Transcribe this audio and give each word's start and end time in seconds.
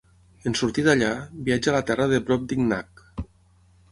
En 0.51 0.55
sortir 0.59 0.85
d'allà, 0.87 1.09
viatja 1.49 1.71
a 1.73 1.75
la 1.77 1.83
terra 1.91 2.09
de 2.13 2.21
Brobdingnag. 2.29 3.07